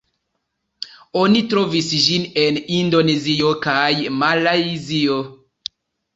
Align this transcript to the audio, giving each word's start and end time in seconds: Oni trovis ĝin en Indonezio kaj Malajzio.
Oni 1.23 1.41
trovis 1.51 1.89
ĝin 2.05 2.25
en 2.45 2.57
Indonezio 2.79 3.53
kaj 3.67 3.85
Malajzio. 4.25 5.21